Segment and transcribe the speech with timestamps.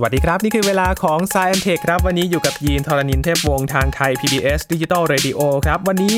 [0.00, 6.14] สวัสดีครับ นี่คือเวลาของ s ซ i e n Tech ครับ วันนี้อยู่กับยีนทรณินเทพวงศ์ทางไทย PBS Digital Radio ครับ วันนี้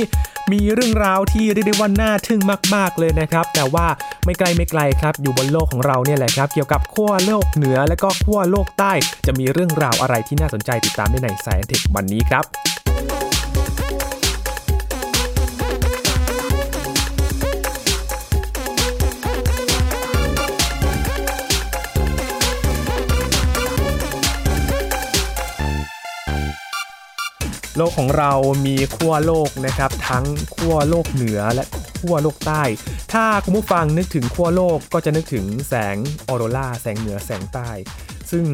[0.52, 2.40] มีเรื่องราวที่เรียกได้ว่าน่าทึ่ง
[2.74, 3.86] มาก ๆ เลยนะครับ แต่ว่า
[4.24, 8.92] ไม่ไกลไม่ไกลครับ อยู่บนโลกของเราเนี่ยแหละครับ เกี่ยวกับขั้วโลกเหนือและก็ขั้วโลกใต้
[9.26, 12.69] จะมีเรื่องราวอะไรที่น่าสนใจติดตามได้ใน s ซ i e n Tech วันนี้ครับ
[27.82, 28.32] โลกของเรา
[28.66, 31.64] มีขั้วโลกนะครับ ทั้งขั้วโลกเหนือและ
[32.00, 32.62] ขั้วโลกใต้
[33.12, 35.96] ถ้าคุณผู้ฟังนึกถึงขั้วโลกก็จะนึกถึงแสง
[36.28, 37.70] ออโรราแสงเหนือแสงใต้
[38.30, 38.44] ซึ่ง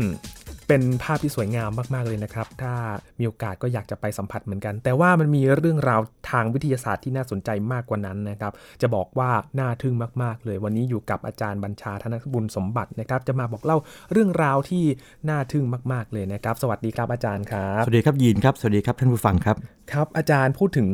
[0.69, 2.75] เป็นภาพที่สวยงามมาก ๆ เลยนะครับ ถ้า
[3.19, 8.53] มีโอกาสก็อยากจะไปสัมผัสเหมือนกัน แต่ว่ามันมีเรื่องราวทางวิทยาศาสตร์ที่น่าสนใจมากกว่านั้นนะครับ
[8.83, 13.79] จะบอกว่าน่าทึ่งมาก ๆ เลย วันนี้อยู่กับอาจารย์บัญชาธนบุญสมบัตินะครับ จะมาบอกเล่า
[14.13, 14.85] เรื่องราวที่
[15.29, 20.89] น่าทึ่งมาก ๆ เลยนะครับ สวัสดีครับอาจารย์ครับ สวัสดีครับยีนครับ สวัสดีครับท่านผู้ฟังครับ ครับอาจารย์พูดถึง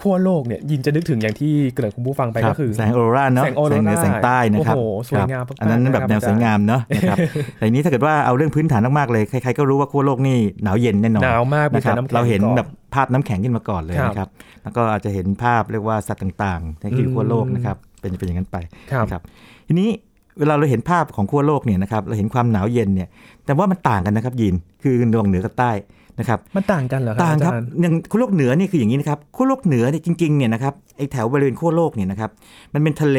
[0.00, 7.18] ขั้วโลกเนี่ยยินจะนึกถึงอย่างที่เกริ่นคุณผู้ฟังไปรัก็บคือแสงออโรราเนาะแสงออโรราเหนือแสงใต้นะครับโอ้โหสวยงามครับมากๆอันนั้นแบบนะครับแนวสวยงามเนาะนะครับ
[7.56, 14.28] แต่ทีนี้ถ้าเกิดว่าเอาเรื่องพื้นฐานมากๆเลยใครๆก็รู้ว่าขั้วโลกนี่หนาวเย็นแน่นอนหนาวมากมีนะคแต่รับน้ำแข็งเราเห็นก่อนแบบภาพน้ำแข็งขึ้นมาก่อนเลยครับนะครับ
[14.62, 18.56] แล้วก็อาจจะเห็นภาพเรียกว่าสัตว์ต่างๆในที่อืมขั้วโลกนะครับเป็นเป็นอย่างนั้นไป
[18.92, 19.22] ครับนะครับ
[19.68, 19.88] ทีนี้
[20.38, 23.08] เวลาเราเห็นภาพของขั้วโลกเนี่ยนะครับเราเห็นความหนาวเย็นเนี่ย
[23.44, 25.70] แต่ว่ามันต่างกันนะครับยีนคือดวงเหนือกับใต้
[26.18, 32.30] นะครับมันต่างกันเหรอครับต่างครับอจย์อย่างขั้วโลกเหนือนี่คืออย่างนี้นะครับขั้วโลกเหนือเนี่ยจริงๆเนี่ยนะครับไอ้แถวบริเวณขั้วโลกเนี่ยนะครับ
[32.74, 33.18] มันเป็นทะเล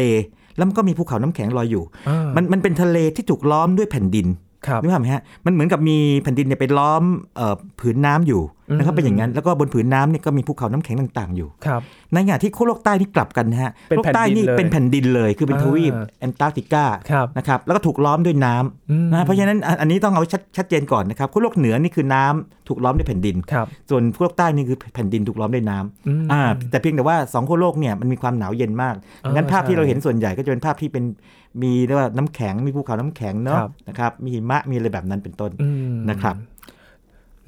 [0.57, 4.46] แล้วมันก็มีภูเขาน้ำแข็งลอยอยู่อ่ามันมันเป็นทะเลที่ถูกล้อมด้วยแผ่นดินครับ
[4.81, 7.03] นึกภาพไหมฮะมันเหมือนกับมีแผ่นดินเนี่ยไปล้อม
[7.35, 8.43] เอ่อผืนน้ำอยู่
[8.77, 11.81] นะครับอืมเป็นอย่างนั้นแล้วก็บนผืนน้ำเนี่ยก็มีภูเขาน้ำแข็งต่าง ๆอยู่ครับ
[12.13, 31.03] ในขณะที่ขั้วโลกใต้นี่กลับกันนะฮะเป็นโลกใต้นี่แผ่นดินเลยเป็นแผ่นดินเลยคือเป็นทวีปอ่าแอนตาร์กติกาครับนะครับแล้วก็ถูกล้อมด้วยน้ำอืมนะเพราะฉะนั้นอันอันนี้ต้องเอาชัดชัดเจนก่อนนะครับขั้วโลกเหนือนี่คือน้ำถูกล้อมด้วยแผ่นดินครับส่วนขั้วโลกใต้นี่คือแผ่นดินถูกล้อมด้วยน้ำอืมอ่าแต่เพียงแต่ว่าสองขั้วโลกเนี่ยมันมีความหนาวเย็นมากอ่างั้นภาพใช่ที่เราเห็นส่วนใหญ่ก็จะเป็นภาพที่เป็น
[31.61, 36.35] มีเรียกว่าน้ำแข็งมีภูเขาน้ำแข็งเนาะครับนะครับมีหิมะมีอะไรแบบนั้นเป็นต้นอืมนะครับ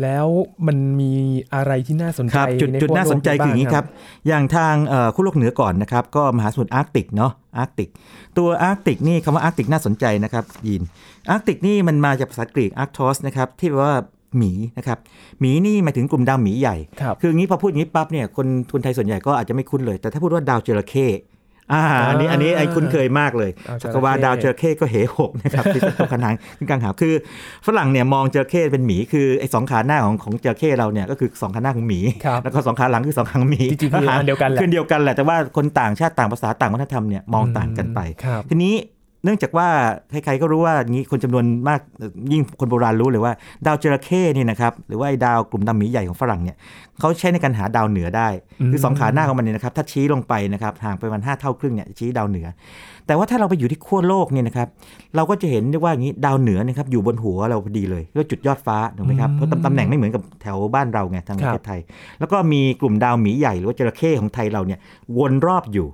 [0.02, 0.28] แล้ว
[0.68, 1.14] มันมี
[1.54, 3.86] อะไรที่น่าสนใจครับจุดในจุดขั้วน่าสนใจโลกคืออย่างนี้ครับ
[4.28, 7.90] อย่างทางเอ่อขั้วโลกเหนือก่อนนะครับ ก็มหาสมุทรอาร์กติกเนาะอาร์กติก
[8.38, 10.84] ตัวอาร์กติกนี่คำว่าอาร์กติกน่าสนใจนะครับยิน
[11.30, 13.96] อาร์กติกนี่มันมาจากภาษากรีกอาร์กทอสนะครับที่แปลว่า
[14.38, 14.98] หมีนะครับ
[15.40, 21.08] หมีนี่หมายถึงกลุ่มดาวหมีใหญ่ครับคืออย่างนี้พอพูดอย่างนี้ปั๊บเนี่ยคนคนไทยส่วนใหญ่ก็อาจจะไม่คุ้นเลย แต่ถ้าพูดว่าดาวจระเข้
[21.74, 27.14] อ่าอันนี้อันนี้ไอ้คุ้นเคยมากเลยดาวจระเข้สักว่าดาวจระเข้ก็เหหกนะครับที่ตกขนานขึ้นกลางหาวคือ
[27.68, 38.76] ฝรั่งเนี่ยมองจระเข้เป็นหมีคือไอ้สองขาหน้าของของจระเข้เราเนี่ยก็คือสองขาหน้าของหมีครับแล้วก็สองขาหลังคือสองขาของหมีจริงๆคืออันเดียวกันแหละคือเดียวกันแหละแต่ว่าคนต่างชาติต่างภาษาต่างวัฒนธรรมเนี่ยมองต่างกันไปครับทีนี้
[39.24, 39.68] เนื่องจากว่า
[40.26, 43.34] ใครๆก็รู้ว่างี้คนจำนวนมากเอ่อยิ่งคนโบราณรู้เลยว่า
[43.66, 46.56] ดาวจระเข้นี่นะครับหรือว่าไอ้ดาวกลุ่มดำหมีใหญ่ของฝรั่งเนี่ย
[47.00, 48.28] เขาใช้ในการหาดาวเหนือได้
[48.72, 52.48] คือสองขาหน้าของมันเนี่ยนะครับถ้าชี้ลงไปนะครับห่างไปประมาณห้าเท่าครึ่งเนี่ยชี้ดาวเหนือ
[53.08, 54.68] แต่ว่าถ้าเราไปอยู่ที่ขั้วโลกเนี่ยนะครับ
[55.16, 61.80] เราก็จะเห็นได้ว่าอย่างนี้ดาวเหนือนะครับอยู่บนหัวเราพอดีเลยเรียกว่าจุดยอดฟ้าถูกไหมครับเพราะตำตำแหน่งไม่เหมือนกับแถวบ้านเราไงทางประเทศไทย
[62.20, 64.80] แล้วก็มีกลุ่มดาวหมีใหญ่หรือว่าจระเข้ของไทยเราเนี่ย
[65.18, 65.88] วนรอบอยู่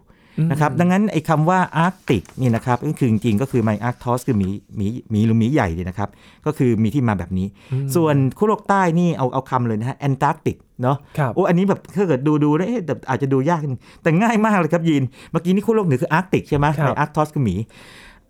[0.52, 6.10] นะครับดังนั้นไอ้คำว่าอาร์กติกนี่นะครับก็คือจริงๆก็คือไมอาร์กทอสคือหมีหมีหมีหรือหมีใหญ่เนี่ยนะครับ
[6.46, 7.48] ก็คือมีที่มาแบบนี้
[7.96, 17.56] ส่วนขั้วโลกใต้นี่เอาเอาคำเลยนะฮะแอนตาร์กติกเนาะครับโอ้อันนี้แบบถ้าเกิดดูดูแล้วเอ๊ะแบบอาจจะดูยากนิดนึงแต่ง่ายมากเลยครับยีนเมื่อกี้นี่ขั้วโลกเหนือคืออาร์กติกใช่ไหมครับไมอาร์กทอสคือหมี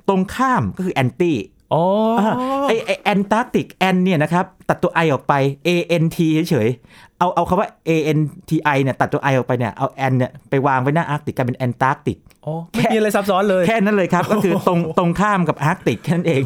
[0.07, 1.37] ตรงข้ามก็คือ anti
[1.73, 1.83] อ๋อ
[2.19, 5.33] อไอไอแอนตาร์กติก ant เนี่ยนะครับ ตัดตัว i ออกไป
[5.67, 5.69] a
[6.03, 6.17] n t
[6.49, 16.43] เฉยๆ เอาเอาคำว่า a n t i เนี่ยตัดตัว i ออกไปเนี่ยเอา ant เนี่ยไปวางไว้หน้าอาร์กติกกลายเป็นแอนตาร์กติกอ๋อไม่มีอะไรซับซ้อนเลย แค่นั้นเลยครับ ก็คือตรงตรงข้ามกับอาร์กติกแค่นั้นเอง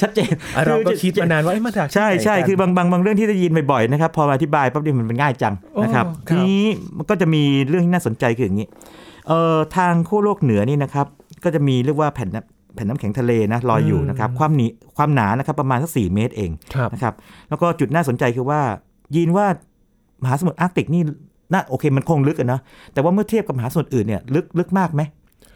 [0.00, 6.62] ชัดเจนอะเราก็คิดมานานว่าเอ๊ะมาจากที่ใช่ไหนใช่กันคือบางบางบางเรื่องที่ได้ยินบ่อยๆนะครับ พอมาอธิบายปั๊บเนี่ยมันง่ายจังโอ้นะครับครับทีนี้
[6.96, 8.66] มันก็จะมีเรื่องที่น่าสนใจคืออย่างนี้
[9.28, 11.06] เอ่อทางขั้วโลกเหนือนี่นะครับ
[11.44, 14.66] ก็จะมีเรียกว่าแผ่นน้ำแผ่นน้ำแข็งทะเลนะลอยอยู่นะครับความหนี
[14.96, 17.14] ความหนานะครับประมาณสักสี่เมตรเองครับนะครับ
[17.48, 18.60] แล้วก็จุดน่าสนใจคือว่า
[19.14, 19.46] ยีนว่า
[20.22, 21.02] มหาสมุทรอาร์กติกนี่
[21.52, 22.60] น่าโอเคมันคงลึกอะเนาะ
[22.92, 25.02] แต่ว่าเมื่อเทียบกับมหาสมุทรอื่นเนี่ยลึกลึกมากไหม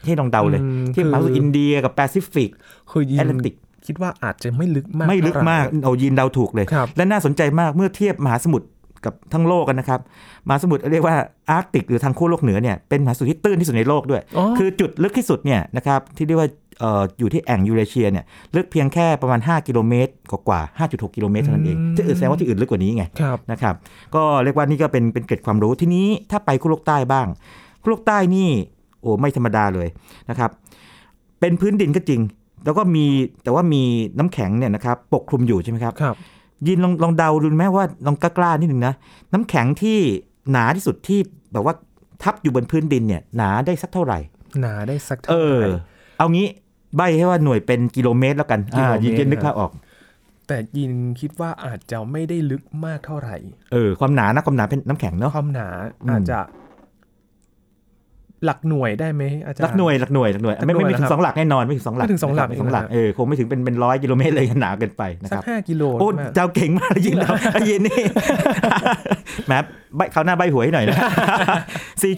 [0.07, 2.51] ที่ลองเดาเลยอืมเทียบมหาสมุทรคืออิอินเดียกับแปซิฟิก
[2.91, 3.55] คือยิแอตแลนติก
[3.87, 8.67] คิดว่าอาจจะไม่ลึกมาก ไม่ลึกเท่ไหร่มากเอายีนเดาถูกเลยครับและน่าสนใจมากเมื่อเทียบมหาสมุทร
[9.05, 10.01] กับทั้งโลกกันนะครับ
[10.47, 11.17] มหาสมุทรเรียกว่า
[11.51, 18.25] อาร์กติกหรือทางขั้วโลกเหนือเนี่ยเป็นมหาสมุทรที่ตื้นที่สุดในโลกด้วยอ๋อคือจุดลึกที่สุดเนี่ยนะครับที่เรียกว่าเอ่ออยู่ที่แอ่งยูเรเชียเนี่ย
[18.57, 23.75] ลึกเพียงแค่ประมาณ 5 กิโลเมตรกว่าๆ5.6 กิโลเมตรเท่านั้นเองอืมที่อื่นแสดงว่าที่อื่นลึกกว่านี้ไงครับนะครับ
[24.15, 27.27] ก็เรียกว่านี่ก็เป็นเป็นเกร็ดความรู้ทีนี้ถ้าไปขั้วโลกใต้บ้าง
[27.83, 28.49] ขั้วโลกใต้นี่
[29.01, 29.89] โอ้ไม่ธรรมดาเลย
[30.31, 30.51] นะครับ
[31.41, 32.21] เป็นพื้นดินก็จริง
[32.65, 33.07] แล้วก็มี
[33.43, 33.83] แต่ว่ามี
[34.19, 36.17] น้ำแข็งเนี่ยนะครับปกคลุมอยู่ใช่ไหมครับครับ
[36.67, 38.95] ยินลองลองเดาดูไหมว่าลองกล้าๆนิดหนึ่งนะ
[39.33, 39.99] น้ำแข็งที่
[40.51, 41.21] หนาที่สุดที่
[41.53, 41.75] แบบว่า
[42.23, 44.19] ทับอยู่บนพื้นดินเนี่ยหนาได้สักเท่าไหร่
[44.61, 45.71] หนาได้สักเอเท่าอไหร่
[46.19, 46.47] เอางี้
[46.97, 49.71] ใบให้ว่าหน่วยเป็นกิโลเมตรแล้วกันกิโลอ่าเมตรยินจะนึกภาพออก
[50.49, 53.37] แต่ยินคิดว่าอาจจะไม่ได้ลึกมากเท่าไหร่
[53.73, 55.69] เออ ความหนานะความหนาเป็นน้ำแข็งเนาะความหนา
[56.05, 56.39] อืมอาจจะ
[58.47, 67.33] หลักหน่วยได้ไหมอาจารย์หลักหน่วยหลักหน่วยหลักหน่วยหลักหน่วยไม่ไม่ไม่ถึนะครังบสองหลักแน่นอนไม่ถึงสองหลักไม่ถึงสองหลักไม่ถึงสองหลักนะเออคงไม่ถึงเป็นเป็นร้อยกิโลเมตรเลยหนาเกินไปนะสัคกรับห้ากิโลโอ้ใช่ไหมเจ้าเก่งมากยินเรา
[67.69, 68.03] ยินนี่
[69.47, 69.53] แหม
[69.97, 70.97] ใบเขาวหน้าใบหวยให้หน่อยนะ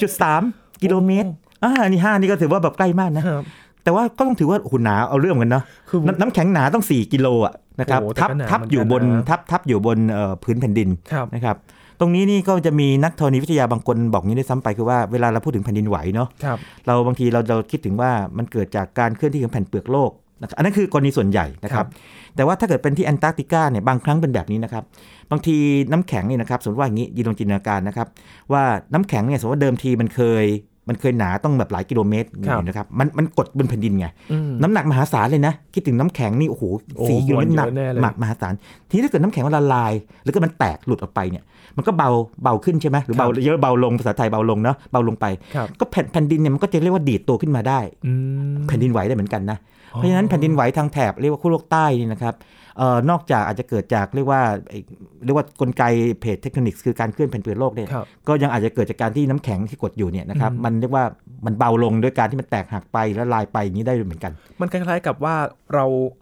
[0.00, 1.28] 4.3กิโลเมตร
[1.64, 3.44] อ่านี่ห้านี่ก็ถือว่าแบบใกล้มากนะครับ
[3.84, 11.56] แต่ว่าก็ต้องถือว่าโอ้โหหนาเอาเรื่องเหมือนกันเนาะคือน้ำน้ำแข็งหนาต้อง 4 กิโลอะนะครับโอ้โหแต่ทับก็หนาทับเหมือนอยู่บนกันนะทับทับอยู่บนเอ่อพื้นแผ่นดินครับนะครับ
[12.00, 21.88] ตรงนี้นี่ก็จะมีนักธรณีวิทยาบางคนบอกนี้ได้วยซ้ำไปคือว่าเวลาเราพูดถึงแผ่นดินไหวเนาะครับเราบางทีเราเราคิดถึงว่ามันเกิดจากการเคลื่อนที่ของแผ่นเปลือกโลกนะครับอันนั้นคือกรณีส่วนใหญ่นะคครัรับบ
[22.36, 24.84] แต่ว่าถ้าเกิดเป็นที่แอนตาร์กติกาเนี่ยบางครั้งเป็นแบบนี้นะครับ
[25.30, 25.56] บางที
[25.92, 28.08] น้ำแข็งนี่นะครับสมมติว่าอย่างนี้ยีลองจินตนาการนะครับ
[28.52, 28.62] ว่า
[28.92, 30.44] น้ำแข็งเนี่ยสมมติว่าเดิมทีมันเคย
[30.88, 36.64] มันเคยหนาต้องแบบหลายกิโลเมตรครับนะครับมันมันกดบนแผ่นดินไงอืมน้ำหนักมหาศาลเลยนะ คิดถึงน้ำแข็งนี่โอ้โห
[36.96, 38.54] โอ้สี่กิโลเมตรมวลหนักเยอะแน่เลยหนักมหาศาล
[38.88, 39.92] ทีนี้ถ้าเกิดน้ำแข็งมันละลาย
[40.22, 41.44] หรือก็มันแตกหลุดออกไปเนี่ย
[41.76, 42.08] มันก็เบา
[42.42, 48.12] เบาขึ้นใช่ไหมหรือเบาเยอะเบาลงภาษาไทยเบาลงเนาะเบาลงไปครับก็แผ่นแผ่นดินเนี่ยมันก็จะเรียกว่าดีดตัวขึ้นมาได้อื
[48.54, 49.58] มแผ่นดินไหวได้เหมือนกันนะ
[49.88, 52.61] เพราะฉะนั้นแผ่นดินไหวทางแถบเรียกว่าขั้วโลกใต้นี่นะครับเอ่อ
[53.10, 54.78] นอกจากอาจจะเกิดจากเรียกว่าไอ้
[55.24, 55.82] เรียกว่ากลไก
[56.20, 61.04] เพจเทคนิคคือการเคลื่อนแผ่นเปลือกโลกเนี่ยครับก็ยังอาจจะเกิดจากการที่น้ำแข็งที่กดอยู่เนี่ยนะครับอืมมันเรียกว่า
[61.46, 65.34] มันเบาลงด้วยการที่มันแตกหักไปแล้วลายไปอย่างนี้ได้ด้วยเหมือนกัน มันคล้ายๆกับว่า
[65.74, 66.21] เราก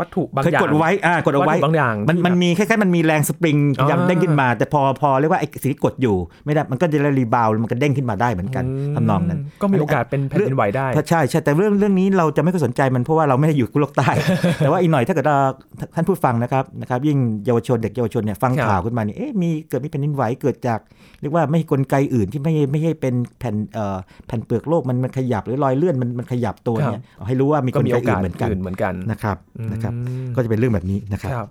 [0.00, 8.64] วัตถุบางเคยอย่างกดไว้อ่ากดเอาไว้ตถุบางอย่าง มันที่มันมีคล้ายๆมันมีแรงสปริงพยายามอ่าเด้งขึ้นมา แต่พอพอเรียกว่าไอ้สิ่งที่กดอยู่ไม่ได้มันก็จะรีบาวมันก็เด้งขึ้นมาได้เหมือนกัน
[8.94, 14.10] มทำนองนั้น ก็มีโอกาสเป็นแผ่นดินไหวได้ใช่ใช่แต่เรื่องเรื่องนี้เราจะไม่ค่อยสนใจมันเพราะว่าเราไม่ได้อยู่ขั้วโลกใต้
[14.58, 15.36] แต่ว่าอีกหน่อยถ้าเกิดเรา
[15.94, 20.80] ท่านผู้ฟังนะครับนะครับยิ่งเยาวชนเด็กเยาวชนเนี่ยฟังครับข่าวขึ้นมานี่เอ๊ะมีเกิดมีแผ่นดินไหวเกิดจาก
[21.20, 23.96] เรียกว่าไม่กลไกอื่นที่ไม่ไม่ใช่เป็นแผ่นเอ่อ
[24.26, 29.36] แผ่นเปลือกโลกมันมันขยับหรือรอยเลื่อนมันมันขยับตัวเนี่ยเอาให้รู้ว่ามีกก็ลมีไกโอกาอื่สนเหมือนกันอื่นเหมือนกันนะครับ
[29.88, 31.48] นะครับอืมก็จะเป็นเรื่องแบบนี้นะครับครับ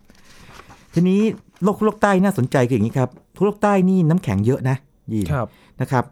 [0.93, 1.21] ทีนี้
[1.63, 4.75] โลกโลกใต้น่าสนใจคืออย่างนี้ครับขั้วโลกใต้นี่น้ำแข็งเยอะนะ
[5.13, 5.47] ยีนครับ
[5.81, 6.03] นะครับ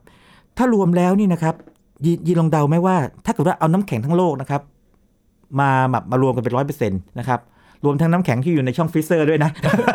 [0.58, 1.56] ถ้ารวมแล้วนี่นะครับ
[2.06, 2.96] ยยีนลองเดาไหมว่า
[3.26, 4.62] ถ้าเกิดว่าเอาน้ำแข็งทั้งโลกนะครับ
[5.60, 7.40] มาแบบมารวมกันเป็นร้อยเปอร์เซ็นต์นะครับ
[7.86, 9.50] รวมทั้งน้ำแข็งที่อยู่ในช่องฟรีเซอร์ด้วยนะ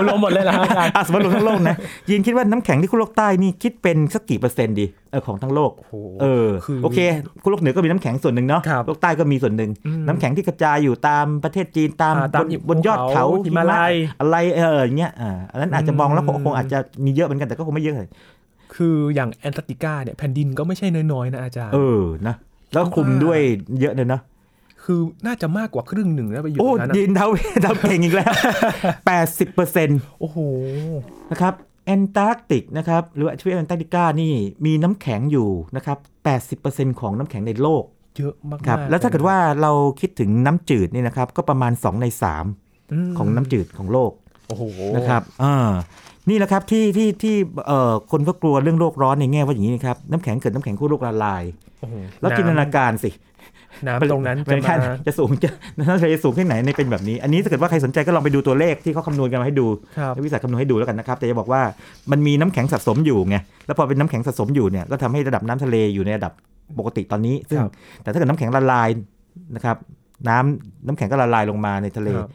[0.06, 1.76] รวมหมดเลยนะอาจารย์อะสมมติรวมทั้งโลกนะ
[2.08, 6.98] ยีนคิดว่าน้ำแข็งที่ขั้วโลกใต้นี่คิดเป็นสักกี่เปอร์เซ็นต์ดีเออของทั้งโลกโอ้โหเออคือโอเค
[7.42, 18.10] ขั้วโลกเหนือก็มีน้ำแข็งส่วนหนึ่งเนาะขั้วโลกใต้ก็มีส่วนหนึ่งอืมน้ำแข็งที่กระจายอยู่ตามประเทศจีนตามอ่าตามบนบนยอดเขาหิมาลัยอะไรเอออย่างเงี้ยอ่าอันนั้นอาจจะมองแล้วอืมคงอาจจะมีเยอะเหมือนกันแต่ก็คงไม่เยอะเลย
[18.74, 22.34] คืออย่างแอนตาร์กติกาเนี่ยแผ่นดินก็ไม่ใช่น้อยๆนะอาจารย์เออนะ
[22.72, 23.38] แล้วคลุมด้วย
[23.80, 24.22] เยอะเลยเนาะ
[24.84, 27.26] คือน่าจะมากกว่าครึ่งหนึ่งนะไปอยู่โอ้ตรงนั้นนะยินเดา
[27.62, 28.32] เดาเก่งอีกแล้ว
[28.92, 30.38] 80เปอร์เซ็นต์โอ้โห
[31.30, 31.54] นะครับ
[31.86, 34.32] แอนตาร์กติกนะครับหรือว่าทวีปแอนตาร์กติกานี่
[34.64, 35.98] มีน้ำแข็งอยู่นะครับ
[36.30, 37.84] 80เปอร์เซ็นต์ของน้ำแข็งในโลก
[38.18, 42.06] เยอะมากๆครับแล้วถ้าเกิดลยนะว่าเราคิดถึงน้ำจืดนี่นะครับ ก็ประมาณ 2 ใน
[42.42, 44.12] ม3ของน้ำจืดของโลก
[44.48, 44.62] โอ้โห
[44.96, 45.54] นะครับอ่า
[46.28, 47.36] นี่แหละครับที่ที่ที่
[47.66, 51.42] เอ่อคนก็กลัวเรื่องโลกร้อนในแง่ว่าอย่างนี้นะครับน้ำแข็งเกิดน้ำแข็งขั้วโลกละลาย
[51.80, 53.10] โอ้โหแล้วจินตนาการสิ
[53.86, 59.66] น้ำตรงนั้นเป็จะนขั้นมาจะสูงจะน้ำทะเลสูงแค่ไหนในเป็นแบบนี้ อันนี้ถ้าเกิดว่าใครสนใจก็ลองไปดูตัวเลขที่เขาคำนวณกันมาให้ดู
[59.98, 61.62] ครับวิสัยคำนวณให้ดูแล้วกันนะครับ แต่จะบอกว่า
[62.10, 63.36] มันมีน้ำแข็งสะสมอยู่ไง
[63.66, 66.32] แล้วพอเป็นน้ำแข็งสะสมอยู่เนี่ยก็ทำให้ระดับน้ำทะเลอยู่ในระดับ
[66.78, 67.70] ปกติตอนนี้ซึ่งครับ
[68.02, 68.88] แต่ถ้าเกิดน้ำแข็งละลาย
[69.56, 69.76] นะครับ
[70.28, 72.30] น้ำน้ำแข็งก็ละลายลงมาในทะเลครับ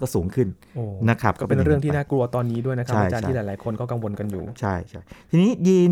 [0.00, 5.90] ก็สูงขึ้นโอ้นะครับก็เป็นเรื่องที่น่ากลัวตอนนี้ด้วยนะครับใช่อาจารย์ใช่ที่หลายๆคนก็กังวลกันอยู่ใช่ใช่ทีนี้ยีน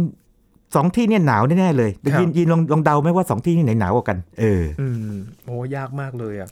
[0.75, 6.49] สองที่เนี่ยหนาวแน่ๆเลยแต่ครับยีนยีนลองลองเดาไหมว่าสองที่นี่ไหนหนาวกว่ากัน เอออืมโอ้ยากมากเลยอะ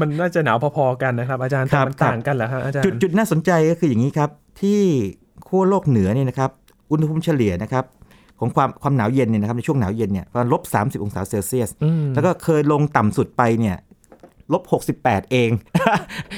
[0.00, 4.80] มันน่าจะหนาวพอๆกันนะครับ อาจารย์คแต่รับมันต่างกันเหรอฮะอาจารย์จุดจุดน่าสนใจก็คืออย่างนี้ครับ ที่
[5.46, 6.50] ขั้วโลกเหนือเนี่ยนะครับ
[6.90, 7.84] อุณหภูมิเฉลี่ยนะครับ
[8.40, 13.76] ของความความหนาวเย็นเนี่ยนะครับในช่วงหนาวเย็นเนี่ยประมาณลบ30องศาเซลเซียสอืมแล้วก็เคยลงต่ำสุดไปเนี่ย
[14.52, 14.62] ลบ
[14.98, 15.50] 68 เอง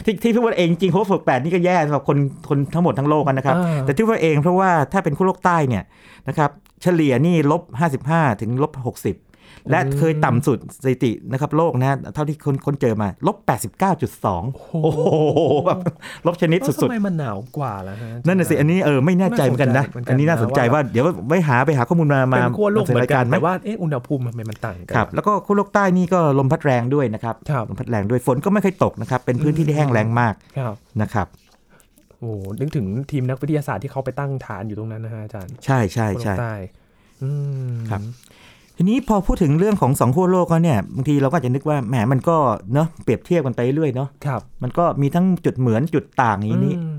[0.05, 5.85] ที่ที่พูดว่าเองจริงๆลบ68 นี่ก็แย่สำหรับคนคนทั้งหมดทั้งโลกอะนะครับอ่าแต่ที่ว่าเองเพราะว่าถ้าเป็นขั้วโลกใต้เนี่ย
[6.29, 6.51] นะครับ
[6.83, 7.63] เฉลี่ยนี่ลบ
[8.03, 8.73] 55 ถึงลบ
[9.07, 9.30] 60
[9.71, 13.37] และเคยต่ำสุดสถิตินะครับโลกนะเท่าที่คนคนเจอมาลบ
[14.01, 15.01] 89.2 โอ้โห
[15.67, 15.79] แบบ
[16.27, 31.27] ลบชนิดแล้วสุดทำไมมันหนาวกว่าล่ะฮะๆนั่นน่ะสิอันนี้เออไม่แน่ใจเหมือนกันนะน่าสนใจเหมือนกันอันนี้น่าสนใจนะว่าว่าเดี๋ยวไว้หาไปหาข้อมูลมามาเป็นขั้วโลกเหมือนกันไหมแต่ว่าเอ๊ะอุณหภูมิทำไมมันต่างกัครับแล้วก็ขั้วโลกใต้นี่ก็ลมพัดแรงด้วยนะครับครับลมพัดแรงด้วยฝนก็ไม่ค่อยตกนะครับเป็นพื้นที่ที่แห้งแล้งมากครับนะครับ
[32.19, 36.55] โอ้นึกถึงทีมนักวิทยาศาสตร์ที่เขาไปตั้งฐานอยู่ตรงนั้นนะฮะอาจารย์ ใช่ใช่ขั้วโลใช่กใต้
[37.23, 37.31] อื
[37.73, 38.01] มครับ
[38.81, 42.37] ททีนี้พอพูดถึงเรื่องของสองขั้วโลกแล้วเนี่ยบางทีเราก็อาจจะนึกว่าแหมมันก็
[42.75, 46.97] เนาะเปรียบเทียบกันไปเรื่อยเนาะครับมันก็มีทั้งจุดเหมือนจุดต่างอย่างนี้อืม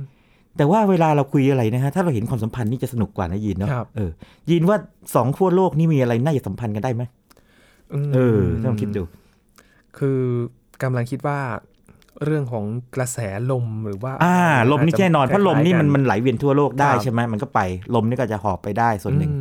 [0.57, 4.11] แต่ว่าเวลาเราคุยอะไรนะฮะถ้าเราเห็นความสัมพันธ์นี่จะสนุกกว่านะยีนเนาะครับเออ
[4.49, 4.77] ยีนว่า
[5.15, 7.03] สองขั้วโลกนี่มีอะไรน่าจะสัมพันธ์กันได้ไหม
[8.09, 9.03] มเออต้องคิดดู
[9.97, 10.19] คือ
[10.83, 11.39] กำลังคิดว่า
[12.25, 13.17] เรื่องของกระแส
[13.51, 14.37] ลมหรือว่า อ่า
[14.71, 17.59] ลมนี่แน่นอนเพราะลมนี่มันคล้ายๆกัมันไหลเวียนทั่วโลกได้ครับใช่ไหมมันก็ไป
[17.95, 19.40] ลมนี่ก็จะหอบไปได้ส่วนหนึ่งอื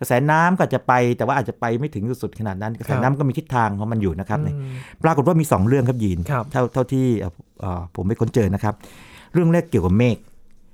[0.00, 4.74] กระแสน้ำก็จะไปแต่ว่าอาจจะไปไม่ถึงสุดๆขนาดนั้น กระแสครับน้ำก็มีทิศทางของมันอยู่นะครับอืเนี่ยม
[5.04, 8.74] ปรากฏว่ามี 2 เรื่องครับยีนครับเท่าเท่าที่เอ่อเอ่อผมไปค้นเจอนะครับ
[9.32, 10.16] เรื่องแรกเกี่ยวกับเมฆ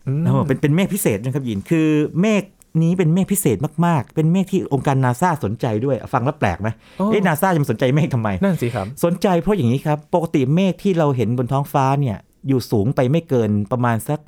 [0.07, 1.89] อืมเออเป็นเป็นเมฆพิเศษนะครับยีนคือ
[2.23, 2.43] เมฆ
[2.83, 12.17] นี้เป็นเมฆพิเศษมาก ๆ เป็นเมฆที่องค์การนาซาสนใจด้วย ฟังแล้วแปลกไหมโอ้เอ๊ะนาซาจะมาสนใจเมฆทำไม นั่นสิครับ สนใจเพราะอย่างนี้ครับ ปกติเมฆที่เราเห็นบนท้องฟ้าเนี่ย
[12.49, 14.21] อยู่สูงไปไม่เกินประมาณสัก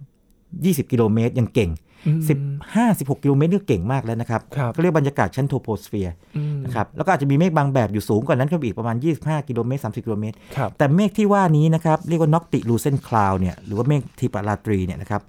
[0.46, 15.20] 20 กิโลเมตรยังเก่งอืม 15 16 กิโลเมตรนี่ก็เก่งมากแล้วนะครับครับก็เรียกบรรยากาศชั้นโทรโพสเฟียร์อืมนะครับแล้วก็อาจจะมีเมฆบางแบบอยู่สูงกว่านั้นก็อีกประมาณ 25 กิโลเมตร 30 กิโลเมตรครับแต่เมฆที่ว่านี้นะครับเรียกว่า noctilucent cloud เนี่ยหรือว่าเมฆทีปราตรีเนี่ยนะครับ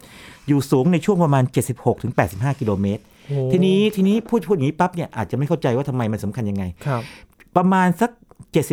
[0.47, 1.43] อยู่สูงในช่วงประมาณ
[2.01, 7.01] 76-85 กิโลเมตรโอ้ทีนี้ทีนี้พูดพูดอย่างนี้ปั๊บเนี่ยอาจจะไม่เข้าใจว่าทำไมมันสำคัญยังไงครับ
[7.57, 8.11] ประมาณสัก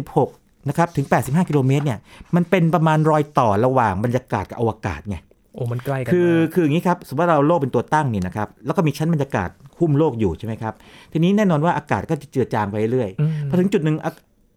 [0.02, 1.98] 76นะครับถึง 85 กิโลเมตรเนี่ย
[2.34, 5.16] มันเป็นประมาณรอยต่อระหว่างบรรยากาศกับอวกาศไง
[5.54, 10.74] โอ้มันใกล้กันคือมากคืออย่างนี้ครับสมมติว่าเราโลกเป็นตัวตั้งเนี่ยนะครับแล้วก็มีชั้นบรรยากาศหุ้มโลกอยู่ใช่ไหมครับ
[11.12, 14.12] ทีนี้แน่นอนว่าอากาศก็จะเจือจางไปเรื่อยอืมพอถึงจุดหนึ่งอา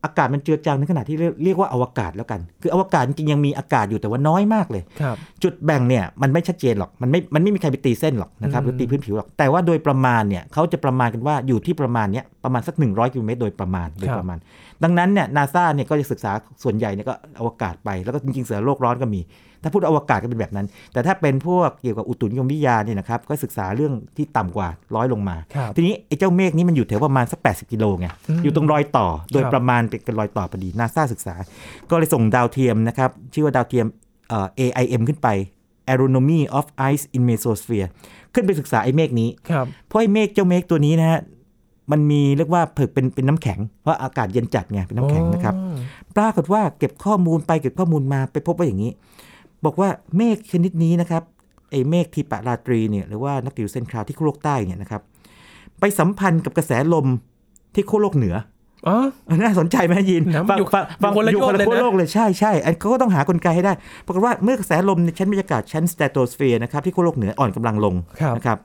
[0.05, 14.37] อากาศมันเจือจางในขณะที่เรียกเรียกว่าอวกาศแล้วกัน คืออวกาศจริงๆยังมีอากาศอยู่แต่ว่าน้อยมากเลยครับจุดแบ่งเนี่ยมันไม่ชัดเจนหรอก มันไม่ มันไม่มีใครไปตีเส้นหรอกนะครับอืมหรือตีพื้นผิวหรอก แต่ว่าโดยประมาณเนี่ยเขาจะประมาณกันว่าอยู่ที่ประมาณเนี้ยประมาณสัก 100กิโลเมตรโดยประมาณโดยประมาณ
[14.83, 16.31] ดังนั้นเนี่ยนาซาเนี่ยก็จะศึกษา
[16.63, 19.21] ส่วนใหญ่เนี่ยก็อวกาศไป แล้วก็จริงๆเสือโลกร้อนก็มี
[19.61, 31.35] ถ้าพูดอวกาศก็เป็นแบบนั้น แต่ถ้าเป็นพวกเกี่ยวกับอุตุนิยมวิทยาเนี่ยนะครับก็ศึกษาเรื่องที่ต่ำกว่าร้อยลงมาครับทีนี้ไอ้เจ้าเมฆนี้มันอยู่แถวประมาณสัก 80 กิโลไงอืมอยู่ตรงรอยต่อ โดยครับประมาณเป็นรอยต่อพอดีนาซาศึกษา
[31.89, 33.85] ก็เลยส่งดาวเทียมนะครับชื่อว่าดาวเทียม
[34.29, 35.29] เอ่อ AIM ขึ้นไป
[35.91, 37.87] Astronomy of Ice in Mesosphere
[38.33, 41.21] ขึ้นไปศึกษาไอ้เมฆนี้ครับเพราะไอ้เมฆเจ้าเมฆตัวนี้นะฮะ
[41.91, 45.75] มันมีเรียกว่าผลึกเป็นเป็นน้ำแข็ง เพราะอากาศเย็นจัดไง เป็นน้ำแข็งนะครับอ๋อ
[46.15, 48.91] ปรากฏว่าเก็บข้อมูลไปเก็บข้อมูลมาไปพบว่าอย่างนี้
[49.65, 51.23] บอกว่าเมฆชนิดนี้นะครับ
[51.71, 55.01] ไอ้เมฆทีปราตรีเนี่ยหรือว่า noctilucent cloud ที่ขั้วโลกใต้เนี่ยนะครับ
[55.79, 57.07] ไปสัมพันธ์กับกระแสลม
[57.75, 58.35] ที่ขั้วโลกเหนือ
[58.87, 63.73] อ๋อเออน่าสนใจไหมยินนะมันอยู่ฟังฟังอยู่คนละอยู่คนละโลกเลยนะขั้วโลกเลยใช่ใช่อันเขาก็ต้องหากลไกให้ได้
[64.05, 68.57] ปรากฏว่าเมื่อกระแสลมในชั้นบรรยากาศชั้นสตราโตสเฟียร์นะครับที่ขั้วโลกเหนืออ่อนกำลังลงครับนะครับ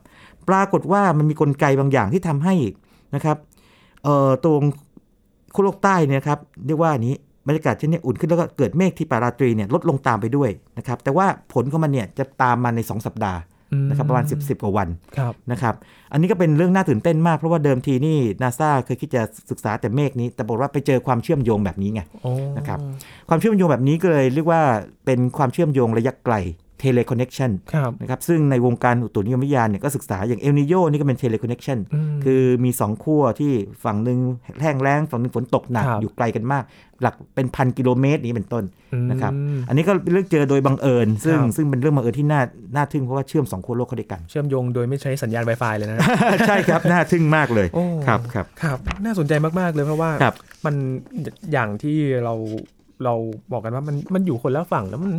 [0.49, 2.53] ปรากฏว่ามันมีกลไกบางอย่างที่ทำให้
[3.15, 3.37] นะครับ
[4.03, 4.63] เอ่อตรง
[5.53, 7.15] ขั้วโลกใต้เนี่ยนะครับเรียกว่าอันนี้
[7.47, 13.39] บรรยากาศเช่นนี้อุ่นขึ้นแล้วก็เกิดเมฆที่ปาราตรีเนี่ยลดลงตามไปด้วยนะครับแต่ว่าผลของมันเนี่ยจะตามมาใน 2 สัปดาห์
[13.73, 15.75] อืนะครับประมาณ 10 10กว่าวันครับนะครับ
[16.11, 22.79] อันนี้ก็เป็นเรื่องน่าตื่นเต้นมาก เพราะว่าเดิมทีนี่นาซาเคยคิดจะศึกษาแต่เมฆนี้ แต่บอกว่าไปเจอความเชื่อมโยงแบบนี้ไงโอ้นะครับ
[23.29, 24.61] ความเชื่อมโยงแบบนี้ก็เลยเรียกว่า
[25.05, 26.35] เป็นความเชื่อมโยงระยะไกล
[26.83, 31.79] teleconnection ครับนะครับซึ่งในวงการอุตุนิยมวิทยาเนี่ยก็ศึกษาอย่างเอลนิโยนี่ก็เป็น teleconnection
[32.15, 33.51] มคือมีสองขั้วที่
[33.83, 34.19] ฝั่งหนึ่ง
[34.61, 36.63] แห้งแล้งฝั่งหนึ่งฝนตกหนักครับอยู่ไกลกันมาก
[37.01, 38.63] หลักเป็นพันกิโลเมตรนี้เป็นต้น
[39.03, 39.31] มนะครับ
[39.67, 42.41] อันนี้ก็เป็นเรื่องเจอโดยบังเอิญ ซึ่งครับซึ่งเป็นเรื่องบังเอิญที่น่า
[42.75, 45.97] น่าทึ่งเพราะว่าเชื่อมสองขั้วโลกเข้าด้วยกัน เชื่อมโยงโดยไม่ใช้สัญญาณ Wi-Fi เลยนะ
[46.47, 50.35] ใช่ครับน่าทึ่งมากเลยโอ้ครับครับครับน่าสนใจมากๆเลยเพราะว่าครับ
[50.65, 50.75] มัน
[51.51, 52.33] อย่างที่เรา
[53.03, 53.13] เรา
[53.51, 55.13] บอกกันว่ามันมันอยู่คนละฝั่งแล้วมัน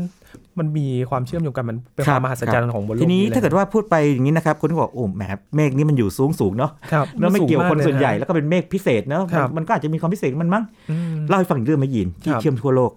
[0.59, 5.23] มันมีความเชื่อมโยงกันมันเป็นความมหัศจรรย์ของบนโลกทีนี้ลยถ้าเกิดว่าพูดไปอย่างนี้นะครับคนก็บอกโอ้แหม
[5.57, 10.64] เมฆนี้มันอยู่สูงสูงๆเนาะครับแล้วไม่เกี่ยวคนส่วนใหญ่แล้แล้วก็เป็นเมฆพิเศษเนาะครับมันก็อาจจะมีความพิเศษของมันมั้ง
[11.14, 12.93] มเล่าให้ฟังอีกเรื่องไหมยินที่ครับเชื่อมทั่วโลก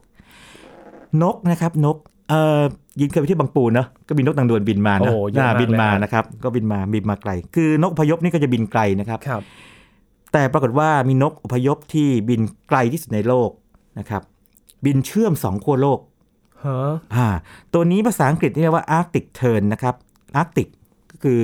[1.22, 1.98] นกนะครับนก
[2.30, 2.62] เอ่อ
[3.00, 9.42] ยินเคยไปที่บางปูเนาะก็มีนกนางดวนบินมานะโอ้เยอะน่ามากบินมาเลยครับนะครับ ก็บินมาบินมาไกล คือนกอพยพนี่ก็จะบินไกลนะครับครับ
[10.34, 13.50] แต่ปรากฏว่ามีนกอพยพที่บินไกลที่สุดในโลก
[14.00, 14.22] นะครับ
[14.86, 16.00] บินเชื่อมสองขั้วโลก
[16.66, 17.28] ฮะอ่า
[17.74, 19.96] ตัวนี้ภาษาอังกฤษเรียกว่า Arctic Tern นะครับ
[20.40, 20.68] Arctic
[21.12, 21.42] ก็คือ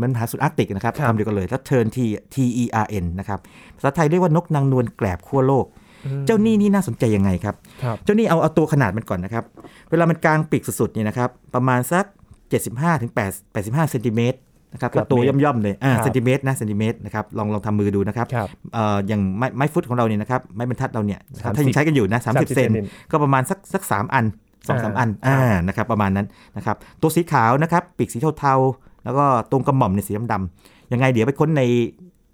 [0.00, 1.98] มันมหาสมุทรอาร์กติกนะครับครับคำเดียวกันเลยแล้ว Tern T
[2.34, 3.38] T E R N นะครับ
[3.76, 5.66] ภาษาไทยเรียกว่านกนางนวลแกลบขั้วโลก
[6.06, 9.44] อืมเจ้านี่นี่น่าสนใจยังไงครับครับ เจ้านี่เอาเอาตัวขนาดมันก่อนนะครับ
[9.90, 12.04] เวลามันกลางปีกสุดๆเนี่ยนะครับ ประมาณสัก
[12.52, 14.38] 75ถึง8 85เซนติเมตร
[14.72, 24.24] นะครับเกือบตัวเมตรย่อมๆเลยอ่าครับเซนติเมตรนะเซนติเมตรนะครับลองลองทำมือดูนะครับครับเอ่ออย่างไม้ไม้ฟุตของเราเนี่ยนะครับไม้บรรทัดเราเนี่ยนะครับ30ถ้ายังใช้กันอยู่นะ30เซนเซนก็ประมาณสักสักสามอัน
[24.68, 31.62] สองสามอันอ่าอ่านะครับประมาณนั้นนะครับตัวสีขาวนะครับปีกสีเทาๆ แล้วก็ตรงกระหม่อมในยสีดำๆยังไงเดี๋ยวไปค้นใน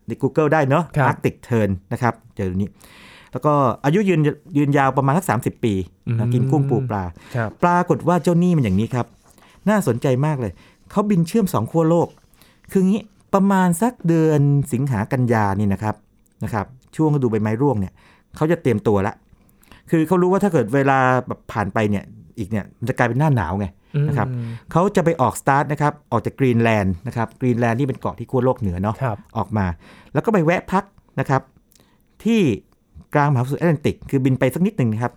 [0.07, 2.71] ใน Google ได้เนาะครับ Arctic Tern นะครับเจอตัวนี้
[3.33, 3.53] แล้วก็
[3.85, 4.21] อายุยืน
[4.57, 5.75] ยืนยาวประมาณสัก30 ปี
[6.19, 7.05] นะกินกุ้งปูปลา
[7.37, 9.07] ครับปรากฏว่าเจ้านี่มันอย่างนี้ครับ
[9.69, 10.53] น่าสนใจมากเลย
[10.91, 12.09] เขาบินเชื่อมสองขั้วโลก
[12.73, 13.03] คืองี้
[13.35, 14.41] ประมาณสักเดือน
[14.73, 15.95] สิงหากันยานี่นะครับ
[16.45, 16.67] นะครับ
[16.97, 17.93] ช่วงฤดูใบไม้ร่วงเนี่ย
[18.37, 19.15] เขาจะเตรียมตัวละ
[19.91, 22.05] คือเขารู้ว่าถ้าเกิดเวลาแบบผ่านไปเนี่ย
[22.39, 23.67] อีกเนี่ยมันจะกลายเป็นหน้าหนาวไง
[24.09, 29.67] นะครับอืมเขาจะไปออกสตาร์ทนะครับออกจากกรีนแลนด์นะครับกรีนแลนด์ที่เป็นเกาะที่ขั้วโลกเหนือเนาะครับออกมา
[30.13, 30.85] แล้วก็ไปแวะพัก
[31.21, 31.43] นะครับ
[32.25, 32.41] ที่
[33.15, 35.13] กลางมหาสมุทรแอตแลนติก คือบินไปสักนิดหนึ่งนะครับ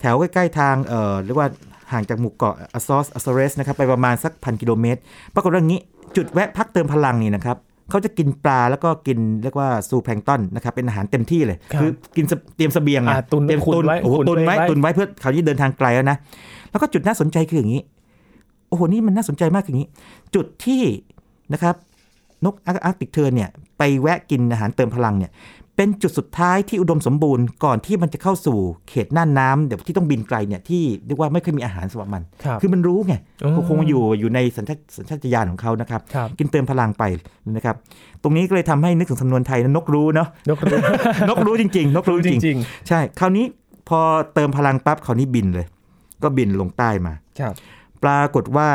[0.00, 1.48] แถวใกล้ ๆ ทางเอ่อเรียกว่า
[1.92, 5.00] ห่างจากหมู่เกาะอซอสอซอเรสนะครับไปประมาณสักพันกิโลเมตร
[5.34, 5.80] ปรากฏว่าอย่างนี้
[6.16, 7.56] จุดแวะพักเติมพลังนี่นะครับ
[7.90, 11.86] เขาจะกินปลาแล้วก็กินเรียกว่า zooplankton นะครับเป็นอาหารเต็มที่เลยครับอ
[12.16, 16.16] กินเสเตรียมเสบียงอะอ่าตุนเตรียมขุดตุนไว้โอ้โหขุดตุนไว้ไว้ตุนไว้เพื่อเขาวที่เดินทางไกลแล้วนะ
[16.70, 17.80] แล้วก็จุดน่าสนใจคืออย่างนี้
[18.68, 19.88] โอ้โหนี่มันน่าสนใจมากคืออย่างนี้
[20.34, 20.82] จุดที่
[21.52, 21.74] นะครับ
[22.44, 25.30] นก Arctic tern เนี่ยไปแวะกินอาหารเติมพลังเนี่ย
[25.76, 33.14] เป็นจุดสุดท้ายที่อุดมสมบูรณ์ก่อนที่มันจะเข้าสู่เขตน่านน้ำเดี๋ยวที่ต้องบินไกลเนี่ยที่เรียกว่าไม่เคยมีอาหารสำหรับมันครับคือมันรู้ไง
[33.44, 37.02] อ๋อก็คงอยู่อยู่ในสัญชาตสัญชาตญาณของเขานะครับครับกินเติมพลังไป
[37.56, 37.76] นะครับ
[38.22, 40.78] ตรงนี้ก็เลยทำให้นึกถึงสำนวนไทยนะนกรู้เนาะนกรู้
[41.28, 43.44] นกรู้จริง ๆ นกรู้รู้จจริงริงใช่คราวนี้
[43.88, 44.00] พอ
[44.34, 45.66] เติมพลังปั๊บคราวนี้บินเลย
[46.22, 47.54] ก็บินลงใต้มาๆครับ
[48.02, 48.70] ปรากฏว่า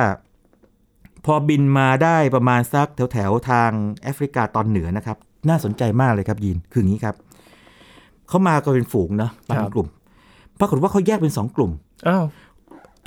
[1.26, 3.72] พอบินมาได้ประมาณสักแถวแถวๆทาง
[4.04, 7.16] แอฟริกาตอนเหนือนะครับ น่าสนใจมากเลยครับยินคืออย่างนี้ครับ
[8.28, 9.88] เขามาก็เป็นฝูงเนาะมาเป็นกลุ่ม
[10.60, 11.72] ปรากฏว่าเขาแยกเป็นสองกลุ่ม
[12.08, 12.24] อ้าว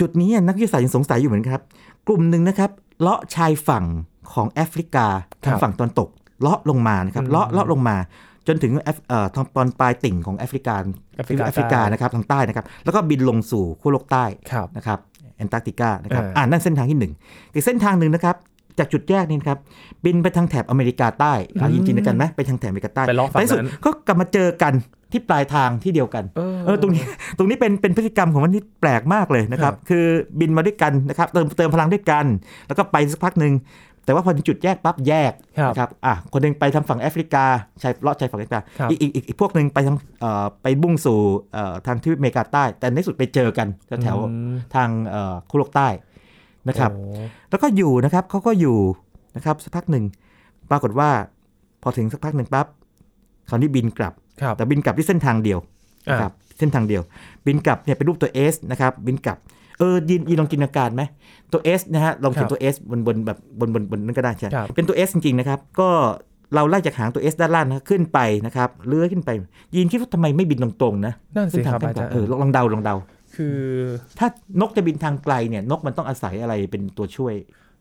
[0.01, 1.65] จุดนี้นักวิทยาศาสตร์ยังสงสัยอยู่เหมือนกันครับ
[2.07, 2.71] กลุ่มหนึ่งนะครับ
[3.01, 3.85] เลาะชายฝั่ง
[4.33, 5.07] ของแอฟริกา
[5.45, 6.09] ทางฝั่งตะวันตก
[6.41, 7.97] เลาะลงมานะครับเลาะเลาะลงมา
[8.47, 10.75] จนถึงแอฟเอ่อทางตอนปลายติ่งของแอฟริกา
[11.17, 14.99] แอฟริกาแอฟริกาใต้นะครับทางใต้นะครับ แล้วก็บินลงสู่ขั้วโลกใต้ครับนะครับ
[15.37, 17.13] แอนตาร์กติกานะครับอ่าอ่านั่นเส้นทางที่หนึ่ง
[17.53, 18.37] อีกเส้นทางหนึ่งนะครับ
[18.79, 19.59] จากจุดแยกนี้นะครับ
[20.05, 24.75] บินไปทางแถบอเมริกาใต้อ่ายินจินตนาการไหมไปทางแถบอเมริกาใต้ไปเลาะฝั่งในที่สุดนั้นก็กลับมาเจอกัน
[25.13, 27.05] ที่ปลายทางที่เดียวกันเออเออตรงนี้
[27.39, 30.07] ตรงนี้เป็นเป็นพฤติกรรมของมันที่แปลกมากเลยนะครับครับ คือ
[30.41, 32.25] บินมาด้วยกันนะครับ เติมเติมพลังด้วยกัน
[32.67, 33.55] แล้วก็ไปสักพักหนึ่ง
[34.05, 37.45] แต่ว่าพอถึงจุดแยกปั๊บแยกครับนะครับอะคนหนึ่งไปทางฝั่งแอฟริกา
[37.83, 41.19] ชายเลาะชายฝั่งแอฟริกาครับอีกอีกอีกอีกพวกหนึ่งไปทางเอ่อไปบุ่งสู่
[41.53, 43.69] เอ่อทางที่อเมริกาใต้ แต่ในที่สุดไปเจอกัน
[44.03, 45.89] แถวอืมๆทางเอ่อคุโลกใต้
[46.69, 47.03] นะครับโอ้
[47.51, 48.79] แล้วก็อยู่นะครับเขาก็อยู่
[49.37, 50.05] นะครับสักพักหนึ่ง
[50.71, 51.11] ปรากฏว่า
[51.83, 52.67] พอถึงสักพักหนึ่งปั๊บ
[53.49, 55.59] คราวนี้บินกลับครับแต่บินกลับที่เส้นทางเดียว
[56.09, 57.03] อ่านะครับเส้นทางเดียว
[57.47, 59.39] บินกลับเนี่ยเป็นรูปตัว S นะครับบินกลับ
[59.79, 61.03] เออยินยินลองจินตนาการไหม
[61.53, 65.89] ตัว S นะฮะลองเขียครันบตัว S บนบนแบบบนบนบนนั่นก็ได้ใช่ไหมครับเป็นตัว S จริงๆนะครับก็
[66.55, 69.31] เราไล่จากหางตัว S ด้านล่างนะขึ้นไปนะครับเลื้อยขึ้นไป
[69.75, 72.95] ยินคิดว่าทำไมไม่บินตรงๆนะนั่นสิเส้นทาคงรับกลาอางจารย์ๆเออลองลองเดาลองเดา
[73.37, 73.59] คือ
[74.19, 74.29] ถ้า
[74.61, 77.35] นกจะบินทางไกลเนี่ยนกมันต้องอาศัยอะไรเป็นตัวช่วย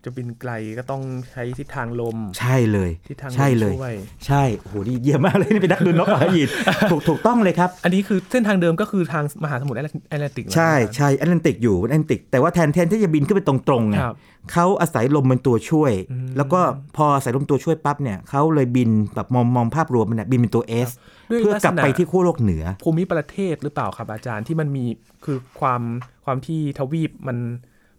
[0.05, 6.49] จะบินไกลก็ต้องใช้ทิศทางลม ใช่เลยทิศทางลมใช่เลยช่วยใช่โอ้โหนี่เยี่ยมมากเลยนี่เป็นนักดูนกเหรอยิน
[6.91, 14.15] ถูกถูกต้องเลยครับ อันนี้คือเส้นทางเดิมก็คือทางมหาสมุทรแอตแลนติกเหรอใช่อาจารย์ใช่แอตแลนติกอยู่แอตแลนติกแต่ว่าแทนแทนที่จะบินขึ้นไปตรงๆไงครับ
[14.51, 16.59] เขาอาศัยลมเป็นตัวช่วยอืมแล้วก็
[16.97, 20.89] พออาศัยลมตัวช่วยปั๊บเนี่ยเขาเลยบินแบบมองมองภาพรวมมันเนี่ยบินเป็นตัว S
[21.31, 24.85] ด้วยเพื่อกลับไปที่ขั้วโลกเหนือภูมิประเทศหรือเปล่าครับอาจารย์ที่มันมี
[25.25, 25.81] คือความ
[26.25, 27.37] ความที่ทวีปมัน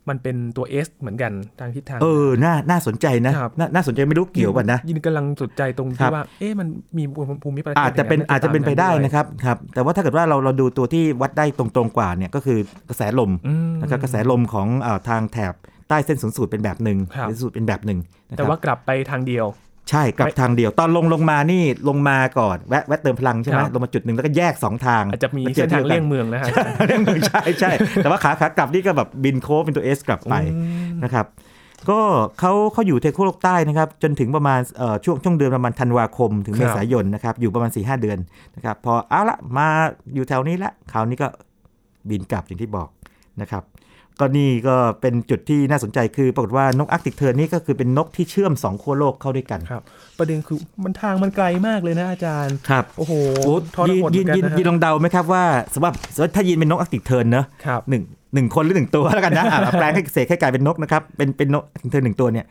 [0.08, 7.04] มันเป็นตัว S เหมือนกันทางทิศทาง เออ น่า น่าสนใจนะครับน่าน่าสนใจไม่รู้เกี่ยวกันนะ ยินกำลังสนใจตรงครัที่บว่า เอ๊ะ มันมี
[7.42, 15.54] ภูมิประเทศอาจจะเป็นย่งอาจจะเป็นไปได้ตามนะครับ ครับ แต่ว่าถ้าเกิดว่าเรา เราดูตัวที่วัดได้ตรงๆกว่าเนี่ย ก็คือกระแสลมอืมนะครับ กระแสลมของเอ่อทางแถบ
[15.88, 17.98] ใต้เส้นศูนย์สูตรเป็นแบบหนึ่งครับเส้นศูนย์สูตรเป็นแบบหนึ่ง
[18.30, 19.46] นะคแต่รับว่ากลับไปทางเดียว
[19.90, 26.48] ใช่กลับไม่ทางเดียว ตอนลงลงมานี่ลงมาก่อนแวะแวะเติมพลังใช่ไหมครับลงมาจุดหนึ่งแล้วก็แยกสองทางอาจจะมีแวจเส้นทางที่เลี่ดียวงกันเมืองนะฮะ
[26.86, 30.60] เลี่ยงเมืองใช่ใช่แต่ว่าขาขากลับนี่ก็แบบบินโค้งเป็นตัว S กลับไปอื
[30.96, 31.26] มนะครับ
[31.90, 32.00] ก็
[32.38, 38.18] เขาเขาอยู่เทโคโลกใต้นะครับจนถึงประมาณเอ่อช่วงช่วงเดือนประมาณธันวาคมถึงครับเมษายนนะครับอยู่ประมาณ4ีหเดือน
[38.56, 39.66] นะครับพอเอาละมา
[40.14, 41.28] อยู่แถวนี้ละคราวนี้ก็
[42.10, 42.88] บินกลับอย่างที่บอก
[43.40, 43.62] นะครับ
[44.20, 49.82] ก็นี่ก็เป็นจุดที่น่าสนใจคือปรากฏว่านก Arctic tern นี่ก็คือเป็นนกที่เชื่อมสองขั้วโลกเข้าด้วยกันครับ
[50.18, 53.12] ประเด็นคือมันทางมันไกลมากเลยนะอาจารย์ครับโอ้โห
[53.44, 55.44] โอ้ทรยินหดเหยิมืนอนกันยินนะฮะยินลองเดาไหมครับว่า
[55.74, 58.02] สมมติสมมติถ้ายินเป็นนก Arctic tern เนอะครับหนึ่ง
[58.34, 62.46] หนึ่งคนหรือหนึ่งตัวแล้วกันนะอะแปลงให้เสกให้กลายเป็นนกนะครับเป็นเป็นนก Arctic tern หนึ่งตัวเนี่ย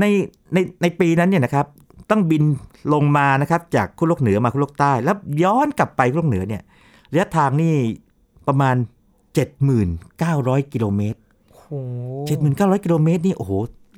[0.00, 0.04] ใน
[0.54, 1.66] ในในปีนั้นเนี่ยนะครับ
[2.10, 2.42] ต้องบิน
[2.92, 6.62] ลงมานะครับจากขั้วโลกเหนือมาขั้วโลกใต้ แล้วย้อนกลับไปขั้วโลกเหนือเนี่ย
[7.12, 7.74] ระยะทางนี่
[8.48, 8.76] ประมาณ
[9.38, 11.18] 7,900 กิโลเมตร
[11.50, 11.66] โอ้โห
[12.38, 13.52] 7,900กิโลเมตรนี่โอ้โห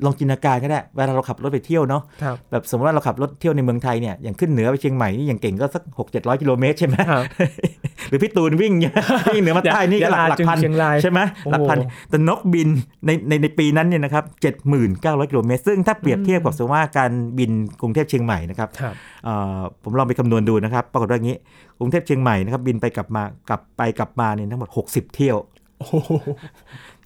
[0.05, 7.13] ลองจินตนาการก็ได้เวลาเราขับรถไปเที่ยวเนาะครับแบบสมมติว่าเราขับรถเที่ยวในเมืองไทยเนี่ยอย่างขึ้นเหนือไปเชียงใหม่นี่อย่างเก่งก็สักหกเจ็ดร้อยกิโลเมตรใช่ไหมค
[8.13, 8.95] รับหรือพี่ตูนวิ่งเนี่ย
[9.35, 11.79] วิ่งเหนือมาใต้นี่ก็หลักยะลาหลักพันเชียงรายใช่ไหมโอ้โหหลักพัน
[12.11, 12.69] แต่นกบิน
[13.07, 18.95] ในในในปีนั้นเนี่ยนะครับเจ็ดหมื่นเก้าร้อยกิโลเมตรซึ่งถ้าเปรียบเทียบกับสมมติว่าการบินกรุงเทพเชียงใหม่นะครับครับ
[19.25, 21.39] เอ่อผมลองไปคำนวณดูนะครับปรากฏว่าอย่างนี้
[21.79, 25.37] กรุงเทพเชียงใหม่นะครับบินไปกลับมากลับไปกลับมาเนี่ยทั้งหมด 60 เที่ยว
[25.79, 26.13] โอ้โห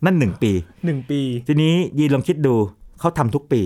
[0.05, 0.53] นั่น1ปี
[0.87, 2.55] หนึ่งปี ทีนี้ยีนลองคิดดู
[3.01, 3.63] เขาทำทุกปี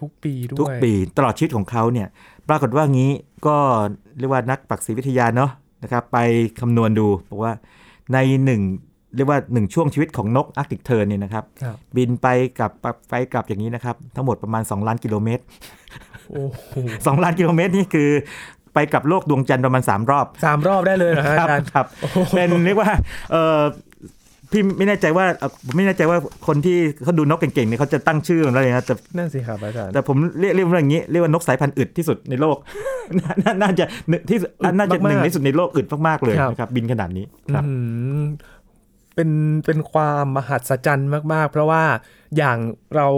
[0.00, 2.08] ทุกปีด้วยทุกปีตลอดชีวิตของเขาเนี่ย
[2.48, 3.10] ปรากฏว่างี้
[3.46, 3.56] ก็
[4.18, 5.50] เรียกว่านักปักษีวิทยาเนาะ
[5.84, 6.18] นะครับไป
[6.60, 7.52] คำนวณดูบอกว่า
[8.12, 8.62] ในหนึ่ง
[9.16, 12.26] เรียกว่าหนึ่งช่วงชีวิตของนกอาร์กติกเทิร์นเนี่ยนะครับครับบินไป
[12.58, 12.72] กลับ
[13.10, 15.42] ไปกลับอย่างนี้นะครับ ทั้งหมดประมาณ 2 ล้านกิโลเมตร
[16.28, 16.74] โอ้โห
[17.16, 18.10] 2ล้านกิโลเมตรนี่คือ
[18.74, 21.86] ไปกลับโลกดวงจันทร์ประมาณ 3 รอบสามรอบได้เลยเหรอฮะครัอาจารย์ครับ
[22.34, 22.90] เป็นเรียกว่า
[23.32, 23.60] เออ
[24.50, 32.56] พี่ไม่แน่ใจว่าเอ่อผมไม่แน่ใจว่าคนที่เขาดูนกเก่งๆเนี่ยเขาจะตั้งชื่อมันอะไรนะแต่นั่นสิครับอาจารย์แต่ผมเรียกเรียกว่าอย่างนี้เรียกว่านกสายพันธุ์อึดที่สุดในโลก
[33.18, 37.70] น่าน่าน่าจะหนึ่งที่สุดน่าจะหนึ่งในสุดในโลกอึดมากๆเลยนะครับ บินขนาดนี้ครับอื
[38.22, 38.24] ม
[39.14, 39.30] เป็น
[39.66, 41.82] เป็นความมหัศจรรย์มาก ๆ เพราะว่า
[42.36, 42.58] อย่าง
[42.96, 43.08] เรา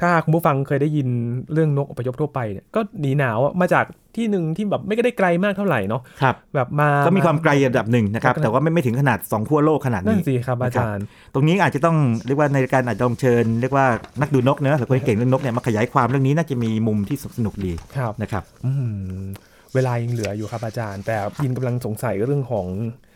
[0.00, 1.08] ถ้าคุณผู้ฟังเคยได้ยิน
[1.52, 3.84] เรื่องนกอพยพทั่วไปเนี่ยก็หนีหนาวอะมาจาก
[4.16, 13.86] ที่หนึ่งที่แบบไม่ได้ไกลมากเท่าไหร่เนาะครับแบบมาก็มีความไกลระดับหนึ่งนะครับครับแต่ว่าไม่ไม่ถึงขนาดสองขั้วโลกขนาดนั่นนี้สิครับอาจารย์ ตรงนี้อาจจะต้องเรียกว่าในการอาจจะต้องเชิญเรียกว่า
[14.20, 18.72] นักดูนกเนอะหรือคนเก่งเรื่องนกเนี่ยมาขยายความเรื่องนี้น่าจะมีมุมที่สนุกดีครับนะครับอื
[19.20, 19.22] ม
[19.74, 23.07] เวลายังเหลืออยู่ครับอาจารย์ แต่ยินกำลังสงสัยเรื่องของอ่า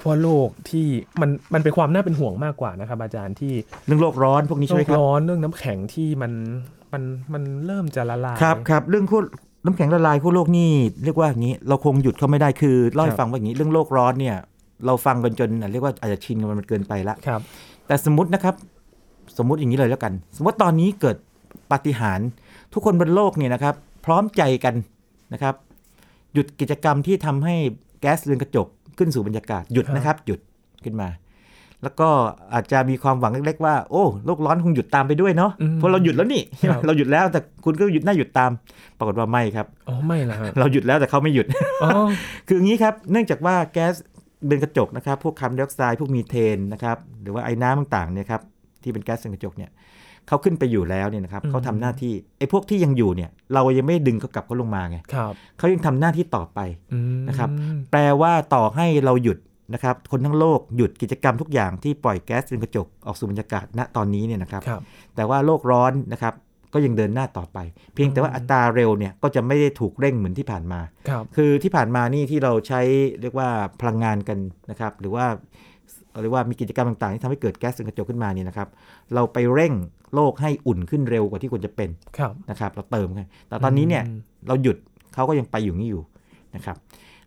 [0.00, 0.86] ขั้วโลกที่
[1.20, 3.52] มันมันเป็นความน่าเป็นห่วงมากกว่านะครับ อาจารย์ที่
[3.86, 6.32] เรื่องโลกร้อนพวกนี้โลใช่ไหมกครับร้อนเรื่องน้ำแข็งที่มัน
[6.92, 9.22] มันมันเริ่มจะละลายครับครับเรื่องขั้ว
[9.64, 10.70] น้ำแข็งละลายขั้วโลกนี่
[11.04, 14.36] เรียกว่าอย่างนี้เราคงหยุดเขาไม่ได้คือเล่าคให้รับฟังว่าอย่างนี้เรื่องโลกร้อนเนี่ย
[14.86, 17.40] เราฟังกันจนเรียกว่าอาจจะชินกับมันเกินไปละครับ
[17.86, 18.54] แต่สมมตินะครับ
[19.38, 21.16] สมมติอย่างนี้เลยแล้วกัน สมมติตอนนี้เกิด
[21.72, 22.28] ปาฏิหาริย์
[22.72, 24.74] ทุกคนบนโลกเนี่ยนะครับ พร้อมใจกัน
[25.32, 25.54] นะครับ
[26.34, 27.54] หยุดกิจกรรมที่ทำให้
[28.00, 30.40] แก๊สเรือนกระจก ขึ้นสู่บรรยากาศหยุดครับนะครับ หยุด
[30.84, 31.08] ขึ้นมา
[31.82, 32.08] แล้วก็
[32.54, 38.50] อาจจะมีความหวังเล็กๆว่าโอ้โลกร้อนคงหยุดตามไปด้วยเนาะอืมเพราะเราหยุดแล้วนี่ครับเราหยุดแล้วแต่คุณก็หยุดน่าหยุดตาม
[38.98, 41.46] ปรากฏว่าไม่ครับอ๋อไม่ละฮะเราหยุดแล้วแต่เขาไม่หยุด
[41.82, 41.90] อ๋อ
[42.46, 43.94] คืออย่างนี้ครับ เนื่องจากว่าแก๊ส
[44.46, 48.42] เรือนกระจกนะครับ พวกคาร์บอนไดออกไซด์พวกมีเทนนะครับ หรือว่าไอ้น้ำต่างๆเนี่ยครับ
[48.82, 49.70] ที่เป็นแก๊สเรือนกระจกเนี่ย
[50.28, 56.60] เขาขึ้นไปอยู่แล้วเนี่ยนะครับอืมเขาทำหน้าที่ไอ้พวกที่ยังอยู่เนี่ย เรายังไม่ดึงเขากลับเขาลงมาไงครับเขายังทำหน้าที่ต่อไป
[56.92, 57.48] อืมนะครับ
[57.90, 59.38] แปลว่าต่อให้เราหยุด
[59.74, 64.80] นะครับ คนทั้งโลกหยุดกิจกรรมทุกอย่างที่ปล่อยแก๊สเรือนกระจกออกสู่บรรยากาศณตอนนี้เนี่ยนะครับครับ
[65.16, 66.34] แต่ว่าโลกร้อนนะครับ
[66.72, 67.58] ก็ยังเดินหน้าต่อไป
[67.94, 72.80] เพียงแต่ว่าอัตราเร็วเนี่ยก็จะไม่ได้ถูกเร่งเหมือนที่ผ่านมาครับคือที่ผ่านมานี่ที่เราใช้
[73.20, 73.48] เรียกว่า
[73.80, 74.38] พลังงานกัน
[74.70, 75.26] นะครับ หรือว่า
[76.22, 78.68] เรียกว่ามีกิจกรรมต่างๆที่ทำให้เกิดแก๊สเรือนกระจกขึ้นมาเนี่ยนะครับ
[79.14, 79.72] เราไปเร่ง
[80.14, 84.76] โลกให้อุ่นขึ้นเร็วกว่าที่ควรจะเป็นครับนะครับ เราเติมไงแต่ตอนนี้เนี่ยอืมเราหยุด
[85.14, 86.02] เขาก็ยังไปอยู่นี่อยู่
[86.56, 86.76] นะครับ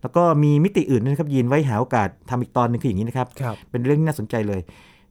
[0.02, 4.62] แล้วก็มีมิติอื่นด้วยนะครับยีนไว้หาโอกาสทำอีกตอนหนึงคืออย่างนี้นะครับครับเป็นเรื่องที่น่าสนใจเลย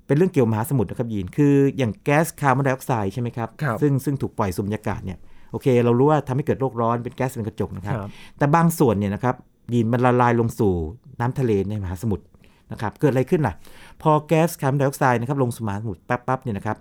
[0.07, 5.19] เป็นเรื่องเกี่ยวกับมหาสมุทรนะครับยีนคืออย่างแก๊สคาร์บอนไดออกไซด์ใช่ไหมครับครับซึ่งซึ่งถูกปล่อยสู่บรรยากาศเนี่ย
[5.53, 9.35] โอเค เรารู้ว่าทำให้เกิดโลกร้อนเป็นแก๊สเรือนกระจกนะครับครับแต่บางส่วนเนี่ยนะครับ
[9.73, 10.75] ยีนมันละลายลงสู่
[11.21, 12.25] น้ำทะเลในมหาสมุทร
[12.73, 13.55] นะครับเกิดอะไรขึ้นล่ะ
[14.03, 16.77] พอแก๊สคาร์บอนไดออกไซด์นะครับลงสู่มหาสมุทรแป๊บๆเนี่ยนะครับ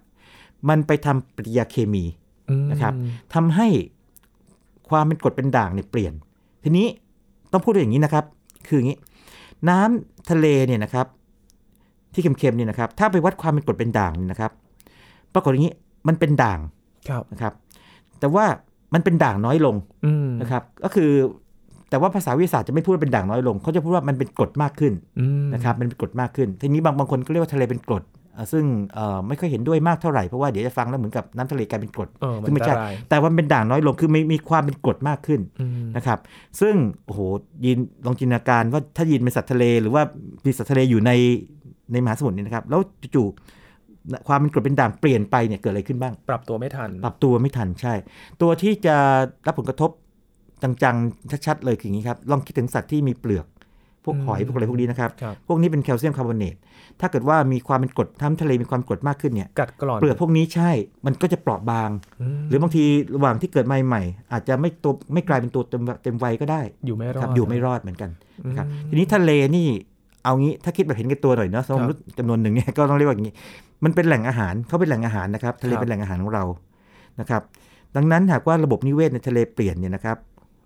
[0.69, 2.04] มันไปทำปฏิกิริยาเคมี
[2.49, 2.93] อืมนะครับ
[3.34, 3.67] ทำให้
[4.89, 6.13] ความเป็นกรดเป็นด่างเนี่ยเปลี่ยน
[6.63, 6.88] ทีนี้
[7.51, 8.25] ต้องพูดอย่างนี้นะครับ
[8.67, 8.97] คืออย่างนี้
[9.69, 11.06] น้ำทะเลเนี่ยนะครับ
[12.13, 14.51] ที่เค็มๆเนี่ยนะครับ ถ้าไปวัดความเป็นกรดเป็นด่างเนี่ยนะครับ
[15.34, 15.73] ปรากฏอย่างนี้
[16.08, 16.60] มันเป็นด่าง
[17.10, 17.54] ครับนะครับ
[18.19, 18.45] แต่ว่า
[18.93, 19.75] มันเป็นด่างน้อยลง
[20.06, 21.12] อืมนะครับ ก็คือ
[21.89, 28.14] แต่ว่าภาษาวิทยาศาสตร์จะไม่พูดว่าเป็นด่างน้อยลง เขาจะพูดว่ามันเป็นกรดมากขึ้นอืมนะครับ มันเป็นกรดมากขึ้น ทีนี้บางบางคนก็เรียกว่าทะเลเป็นกรดอ่า
[28.52, 36.19] ซึ่งเอ่อไม่ค่อยเห็นด้วยมากเท่าไหร่ เพราะว่าเดี๋ยวจะฟังแล้วเหมือนกับน้ำทะเลกลายเป็นกรดเออมันซึ่งไม่ใช่ละลายแต่ว่ามันเป็นด่างน้อยลงคือมีมีความเป็นกรดมากขึ้นอืมนะครับ
[36.62, 37.19] ซึ่งโอ้โห
[37.65, 40.02] ยินลองจินตนาการว่าถ้ายินเป็นสัตว์ทะเล หรือว่า
[40.45, 41.12] มีสัตว์ทะเลอยู่ใน
[41.91, 42.80] ในมหาสมุทรเนี่ยนะครับ แล้ว
[43.15, 47.93] จู่ๆความเป็นกรดเป็นด่างเปลี่ยนไปเนี่ยเกิดอะไรขึ้นบ้าง ปรับตัวไม่ทัน ปรับตัวไม่ทันใช่
[48.41, 48.95] ตัวที่จะ
[49.45, 49.91] รับผลกระทบ
[50.63, 53.45] จังๆชัดๆเลยคืออย่างนี้ครับลองคิดถึงสัตว์ที่มีเปลือก
[54.04, 56.56] พวกอืมหอยพวกอะไรพวกนี้นะครับครับ พวกนี้เป็นแคลเซียมคาร์บอเนต
[57.02, 60.72] ถ้าเกิดว่ามีความเป็นกรดท้ำทะเลมีความกรดมากขึ้นเนี่ยกัดกร่อนเปลือกพวกนี้ใช่
[61.06, 61.90] มันก็จะเปราะบาง
[62.42, 62.84] มหรือบางที
[63.16, 68.10] ระหว่างที่เกิดใหม่ๆอาจจะไม่ตัวไม่กลายเป็นตัวเต็มเต็มวัยก็ได้ อยู่ไม่รอครัดบอยู่ไม่รอดเหมือนกัน
[68.46, 69.68] อืมนะครับทีนี้ทะเลนี่
[70.24, 73.34] เอางี้ถ้าคิดแบบเห็นแกันตัวหน่อยเนาะสมมติจำนวนหนึ่งเนี่ยก็ต้องเรียกว่าอย่างนี้
[73.84, 76.44] มันเป็นแหล่งอาหารเขาเป็นแหล่งอาหารนะครับ ทะเลครับเป็นแหล่งอาหารของเรา
[77.20, 77.42] นะครับ
[77.96, 80.18] ดังนั้นหากว่าระบบนิเวศในทะเลเปลี่ยนเนี่ยนะครับ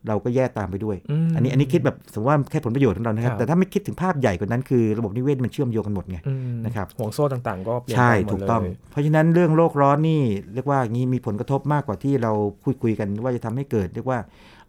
[0.07, 10.21] เราก็แย่ตามไปด้วยมอันนี้อันนี้คิดแบบสมมติว่าแค่ผลประโยชน์ของเรานะครับครับ แต่ถ้าไม่คิดถึงภาพใหญ่กว่านั้นคือระบบนิเวศมันเชื่อมโยงกันหมดไงอืมนะครับห่วงโซ่ต่างๆ ก็เปลี่ยนใช่ไปหมดถูกต้องเลยเพราะฉะนั้นเรื่องโลกร้อนนี่
[10.53, 12.31] เรียกว่างี้มีผลกระทบมากกว่าที่เรา
[12.63, 14.19] คุยคุยกันว่าจะทำให้เกิด เรียกว่า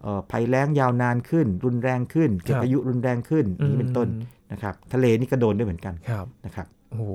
[0.03, 7.11] เอ่อภัยแล้งยาวนานขึ้น รุนแรงขึ้นเกิดพายุรุนแรงขึ้นอย่างนี้เป็นต้นอืมนะครับ ทะเลนี่ก็โดนด้วยเหมือนกันครับนะครับ โอ้โห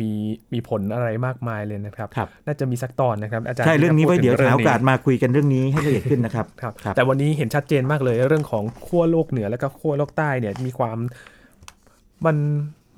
[0.00, 0.10] มี
[0.52, 10.98] มีผลอะไรมากมายเลยนะครับครับน่าจะมีสักตอนนะครับอาจารย์ใช่เรื่องนี้ไว้ที่จะเดี๋ยวพูถึหาโอกาสมาคุยกันเรื่องนี้ให้ละเอียดขึ้นนะครับครับครับแต่วันนี้เห็นชัดเจนมากเลยเรื่องของขั้วโลกเหนือและก็ขั้วโลกใต้เนี่ยมีความ
[12.26, 12.36] มัน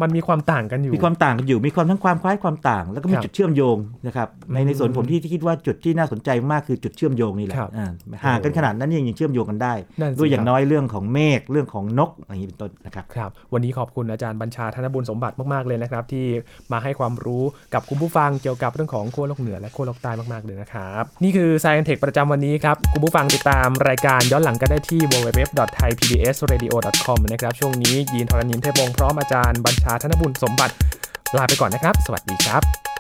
[0.05, 7.87] มันมีความต่างกันอยู่ มีความต่างกันอยู่ มีความทั้งความคล้ายความต่าง แล้วก็มีครับจุดเชื่อมโยงนะครับ ในในส่วนผมที่ที่คิดว่าจุดที่น่าสนใจมากคือจุดเชื่อมโยงนี่แหละครับอ่า
[8.25, 16.25] ห่างกันขนาดนั้นยังยังเชื่อมโยงกันได้นั่นสิด้วยอย่าครังบน้อยเรื่องของเมฆเรื่องของนกอย่างนี้เป็นต้นนะครับครับ วันนี้ขอบคุณอาจารย์บัญชาธนบุญสมบัติมากๆเลยนะครับ ที่
[16.73, 17.43] มาให้ความรู้
[17.75, 30.74] กับคุณผู้ฟังเกี่ยวกับเรื่องของขั้วโลกเหนือและขั้วโลกใต้มากๆเลยนะครับนี่คือ Science Tech ประจำวันนี้ครับคุณผู้ฟังติดตามรายการย้อนหลังกันได้ที่ www.thaipbsradio.com นะครับช่วงนี้ยีนทรณินเทพวงศ์พร้อมอาจารย์บัญชาธนบุญสมบัติ
[31.37, 32.93] ลาไปก่อนนะครับ สวัสดีครับ